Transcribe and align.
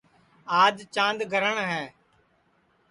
آج 0.61 0.75
چاند 0.95 1.19
گرہٹؔ 1.31 1.57
ہے 1.71 1.83